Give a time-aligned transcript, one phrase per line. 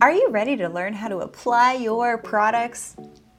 [0.00, 2.94] Are you ready to learn how to apply your products?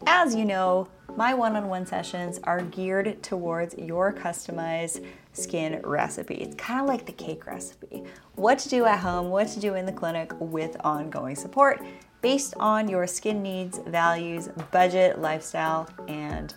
[0.05, 6.35] As you know, my one on one sessions are geared towards your customized skin recipe.
[6.35, 8.03] It's kind of like the cake recipe
[8.35, 11.81] what to do at home, what to do in the clinic with ongoing support
[12.21, 16.55] based on your skin needs, values, budget, lifestyle, and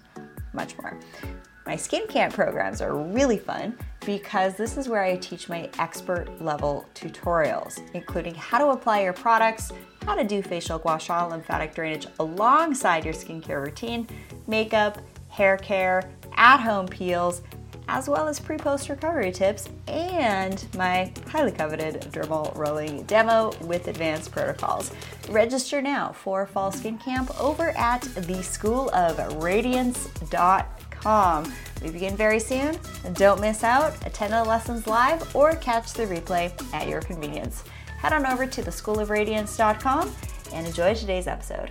[0.52, 0.98] much more.
[1.64, 6.42] My skin camp programs are really fun because this is where I teach my expert
[6.42, 9.70] level tutorials, including how to apply your products,
[10.04, 14.06] how to do facial gua sha lymphatic drainage alongside your skincare routine,
[14.46, 14.98] makeup,
[15.29, 16.02] hair care,
[16.36, 17.43] at home peels,
[17.88, 23.88] as well as pre post recovery tips and my highly coveted dermal rolling demo with
[23.88, 24.93] advanced protocols.
[25.29, 30.66] Register now for Fall Skin Camp over at theschoolofradiance.com
[31.02, 31.52] com.
[31.82, 32.77] We begin very soon.
[33.14, 33.94] Don't miss out.
[34.06, 37.64] Attend the lessons live or catch the replay at your convenience.
[38.02, 40.12] Head on over to theschoolofradiance.com
[40.52, 41.70] and enjoy today's episode.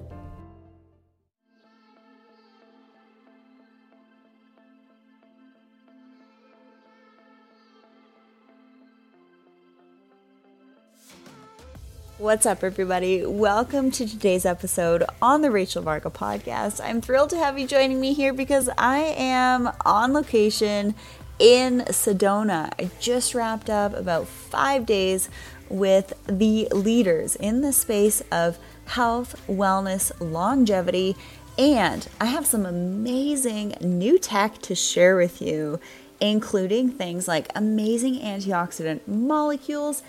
[12.21, 13.25] What's up, everybody?
[13.25, 16.79] Welcome to today's episode on the Rachel Varga podcast.
[16.79, 20.93] I'm thrilled to have you joining me here because I am on location
[21.39, 22.71] in Sedona.
[22.79, 25.29] I just wrapped up about five days
[25.67, 31.15] with the leaders in the space of health, wellness, longevity,
[31.57, 35.79] and I have some amazing new tech to share with you,
[36.19, 40.03] including things like amazing antioxidant molecules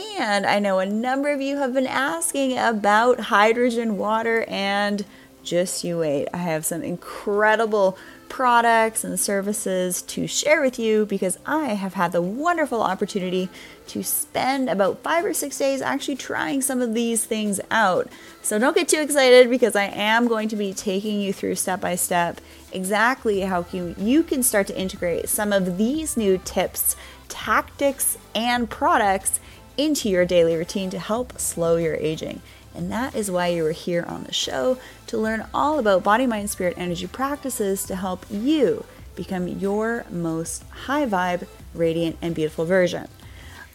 [0.00, 5.04] and I know a number of you have been asking about hydrogen water, and
[5.42, 6.28] just you wait.
[6.32, 7.98] I have some incredible
[8.28, 13.50] products and services to share with you because I have had the wonderful opportunity
[13.88, 18.08] to spend about five or six days actually trying some of these things out.
[18.40, 21.82] So don't get too excited because I am going to be taking you through step
[21.82, 22.40] by step
[22.72, 26.96] exactly how you, you can start to integrate some of these new tips,
[27.28, 29.40] tactics, and products
[29.76, 32.42] into your daily routine to help slow your aging.
[32.74, 34.78] And that is why you are here on the show
[35.08, 38.84] to learn all about body, mind, spirit, energy practices to help you
[39.14, 43.08] become your most high vibe, radiant, and beautiful version.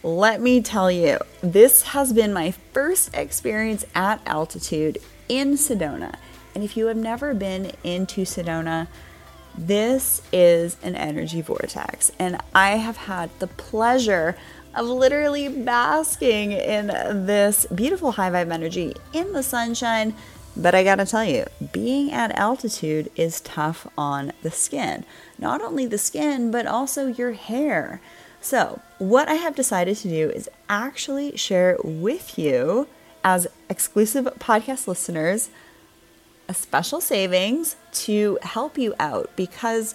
[0.02, 4.98] Let me tell you, this has been my first experience at altitude
[5.28, 6.16] in Sedona.
[6.54, 8.88] And if you have never been into Sedona,
[9.56, 12.12] this is an energy vortex.
[12.18, 14.36] And I have had the pleasure
[14.78, 16.86] of literally basking in
[17.26, 20.14] this beautiful high vibe energy in the sunshine.
[20.56, 25.04] But I gotta tell you, being at altitude is tough on the skin.
[25.38, 28.00] Not only the skin, but also your hair.
[28.40, 32.86] So, what I have decided to do is actually share with you,
[33.24, 35.50] as exclusive podcast listeners,
[36.48, 39.94] a special savings to help you out because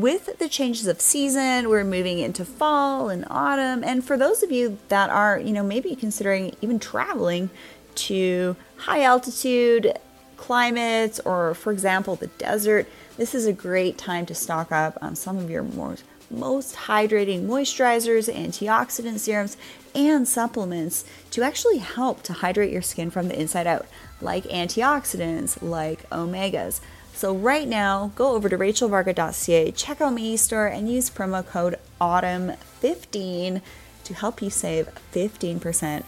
[0.00, 3.82] with the changes of season, we're moving into fall and autumn.
[3.82, 7.50] And for those of you that are, you know, maybe considering even traveling
[7.96, 9.98] to high altitude
[10.36, 15.16] climates or, for example, the desert, this is a great time to stock up on
[15.16, 19.56] some of your most most hydrating moisturizers, antioxidant serums,
[19.94, 23.86] and supplements to actually help to hydrate your skin from the inside out,
[24.20, 26.80] like antioxidants, like omegas.
[27.18, 31.74] So right now, go over to rachelvarga.ca, check out my e-store, and use promo code
[32.00, 33.60] AUTUMN15
[34.04, 36.04] to help you save 15%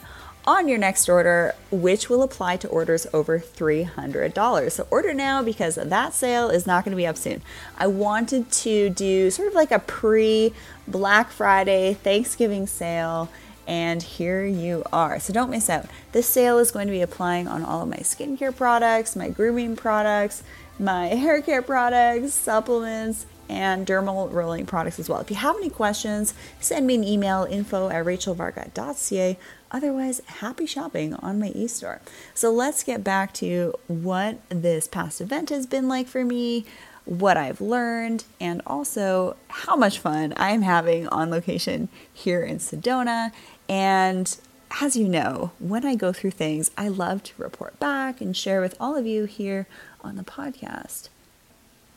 [0.46, 4.70] on your next order, which will apply to orders over $300.
[4.70, 7.42] So order now because that sale is not going to be up soon.
[7.76, 10.52] I wanted to do sort of like a pre
[10.86, 13.28] Black Friday Thanksgiving sale
[13.66, 15.20] and here you are.
[15.20, 15.86] So don't miss out.
[16.12, 19.76] This sale is going to be applying on all of my skincare products, my grooming
[19.76, 20.42] products,
[20.78, 25.20] my hair care products, supplements, and dermal rolling products as well.
[25.20, 29.38] If you have any questions, send me an email info at rachelvarga.ca.
[29.72, 32.00] Otherwise, happy shopping on my e-store.
[32.34, 36.64] So let's get back to what this past event has been like for me,
[37.04, 43.32] what I've learned, and also how much fun I'm having on location here in Sedona.
[43.68, 44.36] And
[44.80, 48.60] as you know, when I go through things, I love to report back and share
[48.60, 49.66] with all of you here
[50.02, 51.08] on the podcast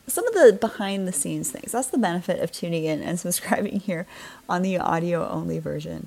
[0.06, 1.72] some of the behind the scenes things.
[1.72, 4.06] That's the benefit of tuning in and subscribing here
[4.48, 6.06] on the audio only version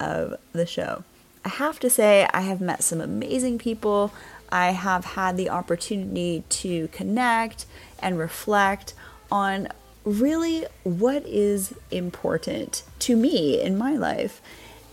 [0.00, 1.04] of the show.
[1.44, 4.12] I have to say, I have met some amazing people.
[4.50, 7.66] I have had the opportunity to connect
[8.00, 8.94] and reflect
[9.30, 9.68] on
[10.04, 14.40] really what is important to me in my life.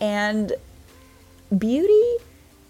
[0.02, 0.54] And
[1.56, 2.18] beauty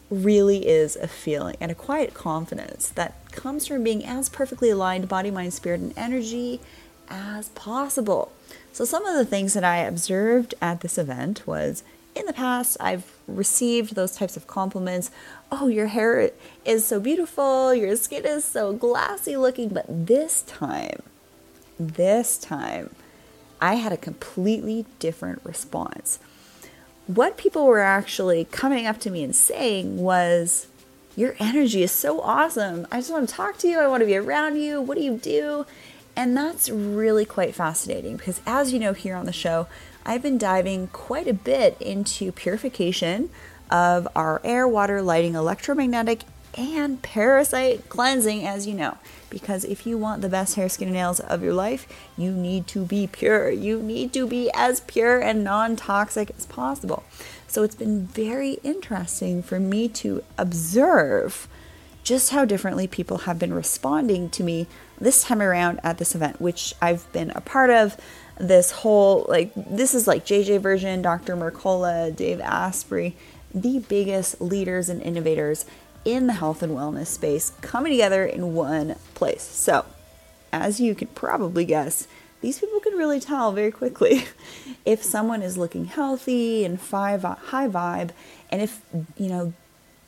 [0.09, 5.07] really is a feeling and a quiet confidence that comes from being as perfectly aligned
[5.07, 6.59] body, mind, spirit, and energy
[7.09, 8.31] as possible.
[8.71, 11.83] So, some of the things that I observed at this event was
[12.15, 15.11] in the past, I've received those types of compliments.
[15.51, 16.31] Oh, your hair
[16.63, 19.69] is so beautiful, your skin is so glassy looking.
[19.69, 21.01] But this time,
[21.79, 22.95] this time,
[23.61, 26.19] I had a completely different response
[27.07, 30.67] what people were actually coming up to me and saying was,
[31.15, 32.87] Your energy is so awesome.
[32.91, 33.79] I just want to talk to you.
[33.79, 34.81] I want to be around you.
[34.81, 35.65] What do you do?
[36.15, 39.67] And that's really quite fascinating because, as you know, here on the show,
[40.05, 43.29] I've been diving quite a bit into purification
[43.71, 46.21] of our air, water, lighting, electromagnetic,
[46.57, 48.97] and parasite cleansing, as you know.
[49.29, 51.87] Because if you want the best hair, skin, and nails of your life,
[52.17, 53.49] you need to be pure.
[53.49, 57.03] You need to be as pure and non toxic as possible.
[57.47, 61.47] So it's been very interesting for me to observe
[62.03, 64.67] just how differently people have been responding to me
[65.01, 67.97] this time around at this event, which I've been a part of.
[68.39, 71.35] This whole, like, this is like JJ Virgin, Dr.
[71.35, 73.15] Mercola, Dave Asprey,
[73.53, 75.65] the biggest leaders and innovators
[76.03, 79.41] in the health and wellness space coming together in one place.
[79.41, 79.85] So,
[80.51, 82.07] as you can probably guess,
[82.41, 84.25] these people can really tell very quickly
[84.85, 88.11] if someone is looking healthy and high vibe,
[88.51, 88.81] and if
[89.17, 89.53] you know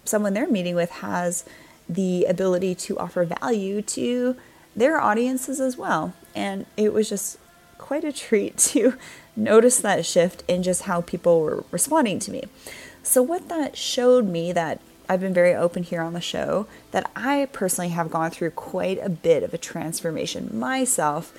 [0.06, 1.44] someone they're meeting with has
[1.90, 4.36] the ability to offer value to
[4.76, 6.14] their audiences as well.
[6.36, 7.40] And it was just
[7.78, 8.96] quite a treat to
[9.36, 12.44] notice that shift in just how people were responding to me.
[13.04, 17.10] So, what that showed me that I've been very open here on the show that
[17.16, 21.34] I personally have gone through quite a bit of a transformation myself,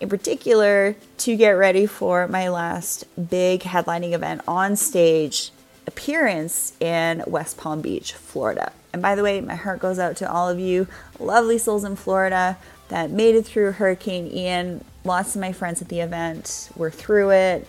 [0.00, 5.50] in particular to get ready for my last big headlining event on stage
[5.86, 8.72] appearance in West Palm Beach, Florida.
[8.92, 10.86] And by the way, my heart goes out to all of you
[11.18, 12.56] lovely souls in Florida
[12.88, 14.84] that made it through Hurricane Ian.
[15.04, 17.66] Lots of my friends at the event were through it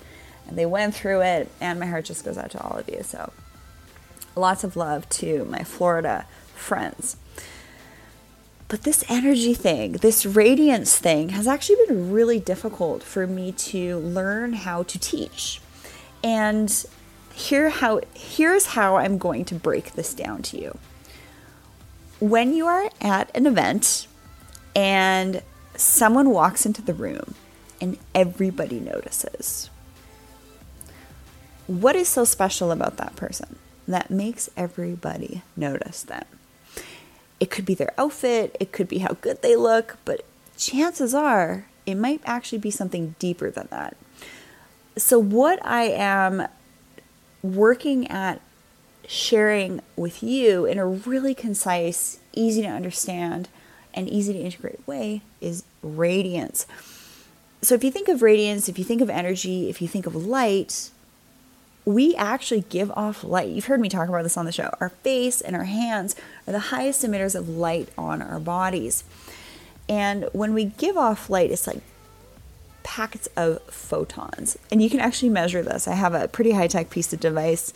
[0.47, 3.03] and they went through it, and my heart just goes out to all of you.
[3.03, 3.31] So
[4.39, 6.25] Lots of love to my Florida
[6.55, 7.17] friends.
[8.67, 13.97] But this energy thing, this radiance thing, has actually been really difficult for me to
[13.99, 15.61] learn how to teach.
[16.23, 16.85] And
[17.33, 20.77] here how here's how I'm going to break this down to you.
[22.19, 24.07] When you are at an event
[24.75, 25.41] and
[25.75, 27.35] someone walks into the room
[27.81, 29.69] and everybody notices.
[31.67, 33.57] What is so special about that person?
[33.89, 36.25] that makes everybody notice them.
[37.39, 40.25] It could be their outfit, it could be how good they look, but
[40.57, 43.97] chances are it might actually be something deeper than that.
[44.97, 46.47] So, what I am
[47.41, 48.41] working at
[49.07, 53.47] sharing with you in a really concise, easy to understand,
[53.93, 56.65] and easy to integrate way is radiance.
[57.61, 60.15] So, if you think of radiance, if you think of energy, if you think of
[60.15, 60.91] light,
[61.85, 63.49] we actually give off light.
[63.49, 64.73] You've heard me talk about this on the show.
[64.79, 66.15] Our face and our hands
[66.47, 69.03] are the highest emitters of light on our bodies.
[69.89, 71.81] And when we give off light, it's like
[72.83, 74.57] packets of photons.
[74.71, 75.87] And you can actually measure this.
[75.87, 77.73] I have a pretty high tech piece of device,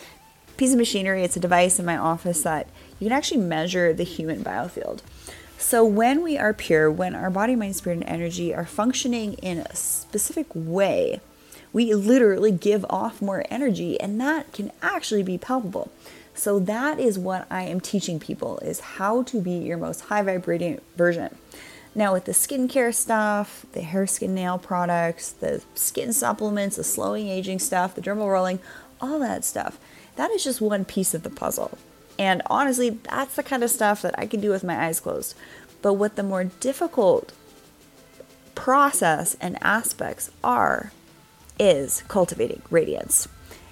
[0.57, 1.23] piece of machinery.
[1.23, 2.67] It's a device in my office that
[2.99, 4.99] you can actually measure the human biofield.
[5.63, 9.59] So when we are pure, when our body, mind, spirit, and energy are functioning in
[9.59, 11.21] a specific way,
[11.71, 15.89] we literally give off more energy and that can actually be palpable.
[16.35, 20.21] So that is what I am teaching people is how to be your most high
[20.21, 21.33] vibrating version.
[21.95, 27.29] Now with the skincare stuff, the hair skin nail products, the skin supplements, the slowing
[27.29, 28.59] aging stuff, the dermal rolling,
[28.99, 29.79] all that stuff.
[30.17, 31.77] That is just one piece of the puzzle.
[32.19, 35.35] And honestly, that's the kind of stuff that I can do with my eyes closed.
[35.81, 37.33] But what the more difficult
[38.55, 40.91] process and aspects are
[41.59, 43.27] is cultivating radiance.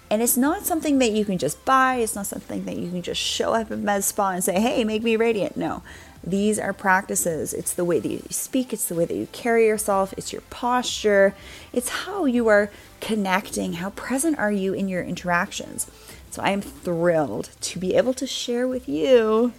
[0.10, 3.02] And it's not something that you can just buy, it's not something that you can
[3.02, 5.56] just show up at med spa and say, hey, make me radiant.
[5.56, 5.84] No,
[6.22, 7.54] these are practices.
[7.54, 10.42] It's the way that you speak, it's the way that you carry yourself, it's your
[10.50, 11.34] posture,
[11.72, 12.70] it's how you are
[13.00, 15.90] connecting, how present are you in your interactions.
[16.32, 19.52] So I am thrilled to be able to share with you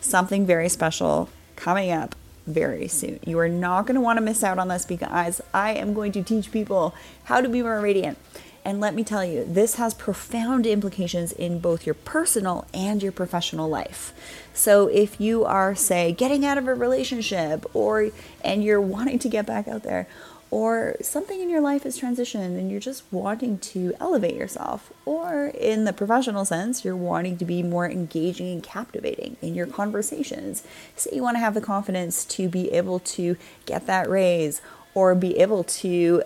[0.00, 2.14] something very special coming up
[2.46, 3.20] very soon.
[3.26, 6.12] You are not going to want to miss out on this because I am going
[6.12, 8.16] to teach people how to be more radiant.
[8.64, 13.12] And let me tell you, this has profound implications in both your personal and your
[13.12, 14.12] professional life.
[14.52, 18.10] So if you are say getting out of a relationship or
[18.42, 20.06] and you're wanting to get back out there
[20.50, 25.46] or something in your life is transitioned and you're just wanting to elevate yourself, or
[25.48, 30.64] in the professional sense, you're wanting to be more engaging and captivating in your conversations.
[30.96, 34.60] Say you want to have the confidence to be able to get that raise
[34.94, 36.24] or be able to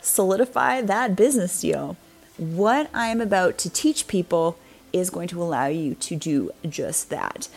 [0.00, 1.96] solidify that business deal.
[2.38, 4.58] What I'm about to teach people
[4.92, 7.48] is going to allow you to do just that.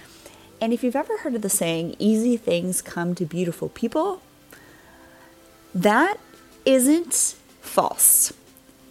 [0.59, 4.21] And if you've ever heard of the saying, easy things come to beautiful people,
[5.73, 6.17] that
[6.65, 8.33] isn't false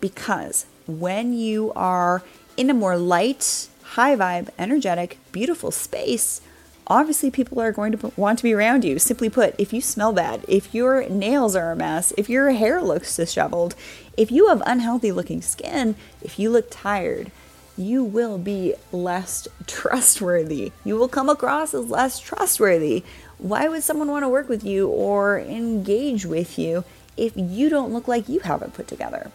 [0.01, 2.23] because when you are
[2.57, 6.41] in a more light, high vibe, energetic, beautiful space,
[6.87, 8.99] obviously people are going to want to be around you.
[8.99, 12.83] Simply put, if you smell bad, if your nails are a mess, if your hair
[12.83, 13.75] looks disheveled,
[14.17, 17.31] if you have unhealthy looking skin, if you look tired,
[17.77, 20.73] you will be less trustworthy.
[20.85, 23.05] You will come across as less trustworthy.
[23.39, 26.85] Why would someone want to work with you or engage with you
[27.17, 29.31] if you don't look like you have it put together?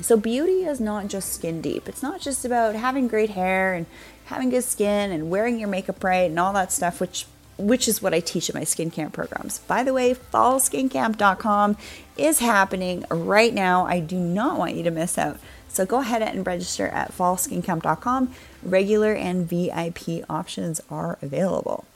[0.00, 1.88] So, beauty is not just skin deep.
[1.88, 3.86] It's not just about having great hair and
[4.26, 7.26] having good skin and wearing your makeup right and all that stuff, which
[7.58, 9.60] which is what I teach in my skin camp programs.
[9.60, 11.76] By the way, fallskincamp.com
[12.18, 13.86] is happening right now.
[13.86, 15.38] I do not want you to miss out.
[15.68, 18.32] So go ahead and register at fallskincamp.com.
[18.62, 21.86] Regular and VIP options are available.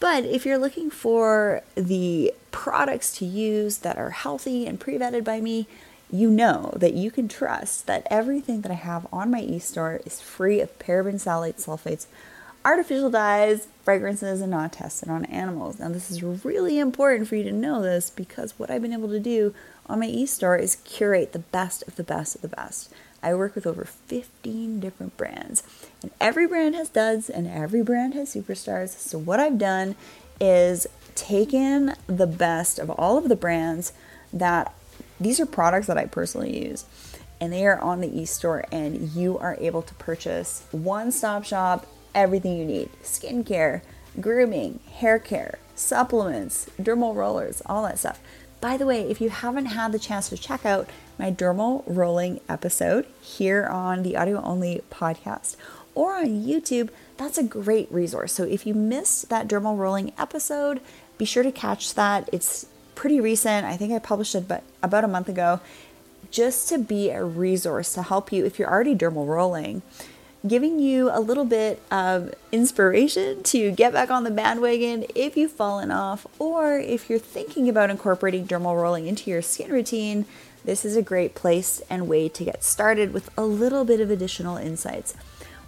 [0.00, 5.24] But if you're looking for the products to use that are healthy and pre vetted
[5.24, 5.66] by me,
[6.10, 10.20] you know that you can trust that everything that I have on my e-store is
[10.20, 12.06] free of parabens, phthalates, sulfates,
[12.64, 15.78] artificial dyes, fragrances, and not tested on animals.
[15.78, 19.08] Now, this is really important for you to know this because what I've been able
[19.08, 19.54] to do
[19.86, 22.92] on my e-store is curate the best of the best of the best.
[23.22, 25.62] I work with over 15 different brands,
[26.02, 28.90] and every brand has duds and every brand has superstars.
[28.90, 29.96] So, what I've done
[30.40, 33.92] is taken the best of all of the brands
[34.32, 34.72] that
[35.20, 36.84] these are products that I personally use,
[37.40, 42.56] and they are on the e-store, and you are able to purchase one-stop shop, everything
[42.56, 43.82] you need: skincare,
[44.20, 48.20] grooming, hair care, supplements, dermal rollers, all that stuff.
[48.60, 52.40] By the way, if you haven't had the chance to check out my dermal rolling
[52.48, 55.54] episode here on the audio only podcast
[55.94, 58.32] or on YouTube, that's a great resource.
[58.32, 60.80] So if you missed that dermal rolling episode,
[61.18, 62.28] be sure to catch that.
[62.32, 63.64] It's pretty recent.
[63.64, 65.60] I think I published it but about a month ago
[66.32, 69.82] just to be a resource to help you if you're already dermal rolling
[70.48, 75.52] giving you a little bit of inspiration to get back on the bandwagon if you've
[75.52, 80.24] fallen off, or if you're thinking about incorporating dermal rolling into your skin routine.
[80.64, 84.10] This is a great place and way to get started with a little bit of
[84.10, 85.14] additional insights.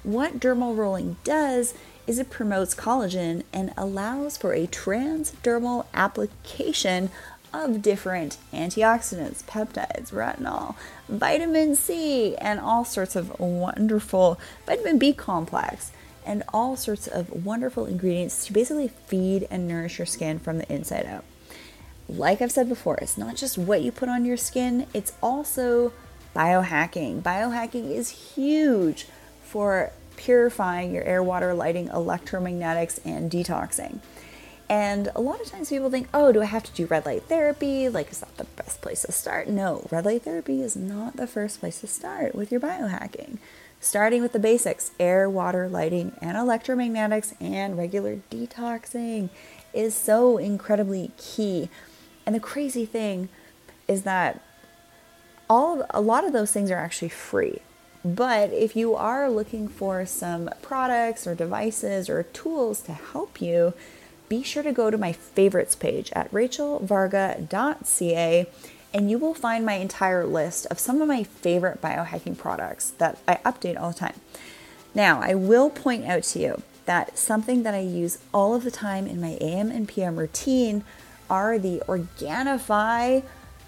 [0.02, 1.74] What dermal rolling does
[2.06, 7.10] is it promotes collagen and allows for a transdermal application
[7.52, 10.74] of different antioxidants, peptides, retinol,
[11.08, 15.92] vitamin C, and all sorts of wonderful vitamin B complex,
[16.24, 20.72] and all sorts of wonderful ingredients to basically feed and nourish your skin from the
[20.72, 21.24] inside out.
[22.08, 25.92] Like I've said before, it's not just what you put on your skin, it's also
[26.34, 27.22] biohacking.
[27.22, 29.06] Biohacking is huge
[29.42, 34.00] for purifying your air, water, lighting, electromagnetics, and detoxing.
[34.70, 37.24] And a lot of times people think, oh, do I have to do red light
[37.24, 37.88] therapy?
[37.88, 39.48] Like, is that the best place to start?
[39.48, 43.38] No, red light therapy is not the first place to start with your biohacking.
[43.80, 49.28] Starting with the basics air, water, lighting, and electromagnetics, and regular detoxing
[49.74, 51.68] is so incredibly key.
[52.24, 53.28] And the crazy thing
[53.88, 54.40] is that
[55.48, 57.58] all a lot of those things are actually free.
[58.04, 63.74] But if you are looking for some products or devices or tools to help you,
[64.30, 68.46] be sure to go to my favorites page at rachelvarga.ca
[68.94, 73.18] and you will find my entire list of some of my favorite biohacking products that
[73.28, 74.18] I update all the time.
[74.94, 78.70] Now, I will point out to you that something that I use all of the
[78.70, 80.84] time in my AM and PM routine
[81.28, 83.22] are the Organifi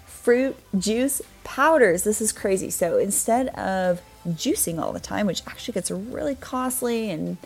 [0.05, 2.03] fruit juice powders.
[2.03, 2.69] This is crazy.
[2.69, 7.37] So instead of juicing all the time, which actually gets really costly and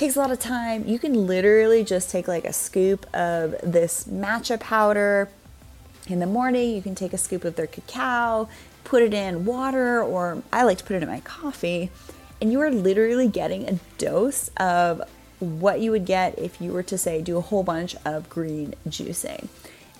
[0.00, 0.88] takes a lot of time.
[0.88, 5.28] You can literally just take like a scoop of this matcha powder
[6.06, 6.74] in the morning.
[6.74, 8.48] You can take a scoop of their cacao,
[8.82, 11.90] put it in water, or I like to put it in my coffee,
[12.40, 15.02] and you are literally getting a dose of
[15.38, 18.74] what you would get if you were to say do a whole bunch of green
[18.88, 19.48] juicing.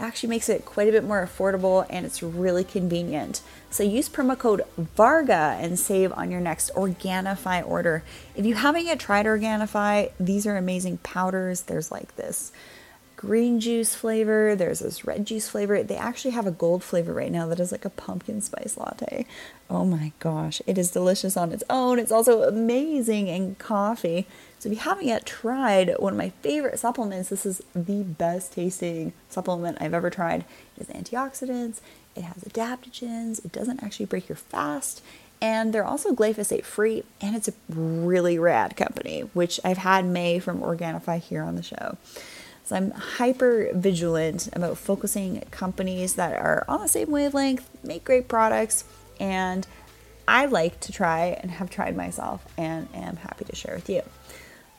[0.01, 3.43] Actually makes it quite a bit more affordable and it's really convenient.
[3.71, 4.63] So use promo code
[4.97, 8.03] VARGA and save on your next Organifi order.
[8.35, 11.63] If you haven't yet tried Organifi, these are amazing powders.
[11.63, 12.51] There's like this
[13.21, 15.83] green juice flavor, there's this red juice flavor.
[15.83, 19.27] They actually have a gold flavor right now that is like a pumpkin spice latte.
[19.69, 21.99] Oh my gosh, it is delicious on its own.
[21.99, 24.27] It's also amazing in coffee.
[24.61, 28.53] So if you haven't yet tried one of my favorite supplements, this is the best
[28.53, 30.45] tasting supplement I've ever tried.
[30.77, 31.81] It has antioxidants,
[32.15, 35.03] it has adaptogens, it doesn't actually break your fast,
[35.41, 40.39] and they're also glyphosate free, and it's a really rad company, which I've had May
[40.39, 41.97] from Organifi here on the show.
[42.65, 48.29] So I'm hyper vigilant about focusing companies that are on the same wavelength, make great
[48.29, 48.85] products,
[49.19, 49.67] and
[50.29, 54.03] I like to try and have tried myself and am happy to share with you.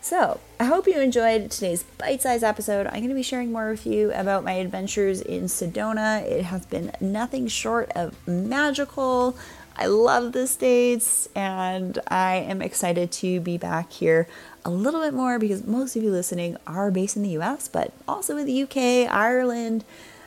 [0.03, 2.87] So, I hope you enjoyed today's bite sized episode.
[2.87, 6.23] I'm going to be sharing more with you about my adventures in Sedona.
[6.23, 9.37] It has been nothing short of magical.
[9.77, 14.27] I love the States and I am excited to be back here
[14.65, 17.93] a little bit more because most of you listening are based in the US, but
[18.07, 19.85] also in the UK, Ireland,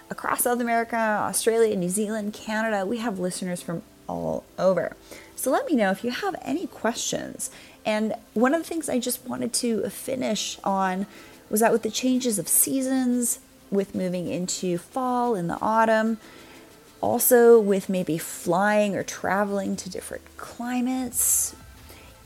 [0.08, 2.86] across South America, Australia, New Zealand, Canada.
[2.86, 4.94] We have listeners from all over.
[5.34, 7.50] So let me know if you have any questions.
[7.84, 11.06] And one of the things I just wanted to finish on
[11.50, 16.18] was that with the changes of seasons, with moving into fall in the autumn,
[17.00, 21.54] also with maybe flying or traveling to different climates,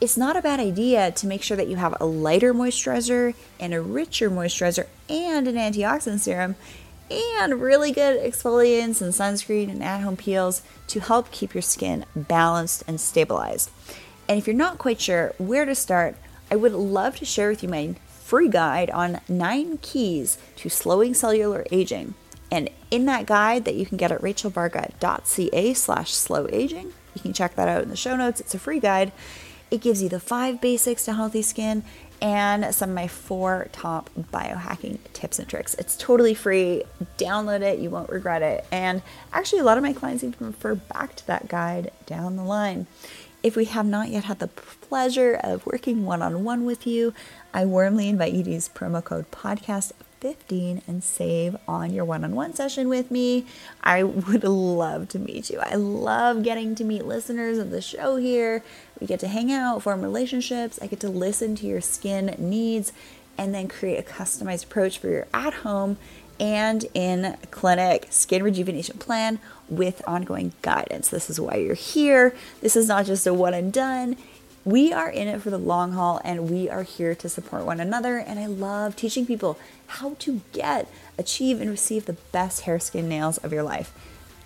[0.00, 3.74] it's not a bad idea to make sure that you have a lighter moisturizer and
[3.74, 6.54] a richer moisturizer and an antioxidant serum
[7.10, 12.04] and really good exfoliants and sunscreen and at home peels to help keep your skin
[12.14, 13.70] balanced and stabilized.
[14.28, 16.16] And if you're not quite sure where to start,
[16.50, 21.14] I would love to share with you my free guide on nine keys to slowing
[21.14, 22.14] cellular aging.
[22.50, 27.32] And in that guide that you can get at rachelvarga.ca slash slow aging, you can
[27.32, 28.40] check that out in the show notes.
[28.40, 29.12] It's a free guide.
[29.70, 31.84] It gives you the five basics to healthy skin
[32.20, 35.74] and some of my four top biohacking tips and tricks.
[35.74, 36.84] It's totally free.
[37.16, 38.64] Download it, you won't regret it.
[38.72, 42.44] And actually, a lot of my clients even refer back to that guide down the
[42.44, 42.86] line.
[43.42, 47.14] If we have not yet had the pleasure of working one on one with you,
[47.54, 52.24] I warmly invite you to use promo code podcast 15 and save on your one
[52.24, 53.46] on one session with me.
[53.82, 55.60] I would love to meet you.
[55.60, 58.64] I love getting to meet listeners of the show here.
[59.00, 60.80] We get to hang out, form relationships.
[60.82, 62.92] I get to listen to your skin needs
[63.36, 65.96] and then create a customized approach for your at home
[66.40, 71.08] and in clinic skin rejuvenation plan with ongoing guidance.
[71.08, 72.34] This is why you're here.
[72.60, 74.16] This is not just a one and done.
[74.64, 77.80] We are in it for the long haul and we are here to support one
[77.80, 78.18] another.
[78.18, 83.08] And I love teaching people how to get, achieve, and receive the best hair, skin,
[83.08, 83.92] nails of your life.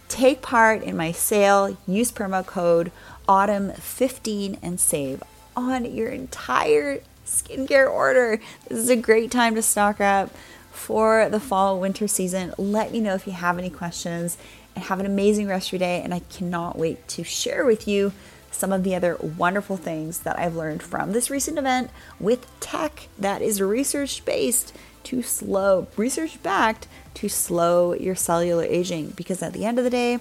[0.08, 2.92] Take part in my sale, use promo code
[3.28, 5.22] AUTUMN15 and save
[5.56, 8.40] on your entire skincare order.
[8.68, 10.30] This is a great time to stock up
[10.72, 12.52] for the fall winter season.
[12.58, 14.36] Let me know if you have any questions
[14.74, 16.00] and have an amazing rest of your day.
[16.02, 18.12] And I cannot wait to share with you
[18.50, 23.08] some of the other wonderful things that I've learned from this recent event with tech
[23.18, 29.10] that is research based to slow, research backed to slow your cellular aging.
[29.10, 30.18] Because at the end of the day,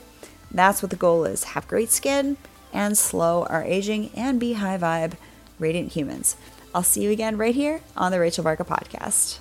[0.49, 2.37] that's what the goal is have great skin
[2.73, 5.13] and slow our aging and be high vibe,
[5.59, 6.35] radiant humans.
[6.73, 9.39] I'll see you again right here on the Rachel Varga podcast.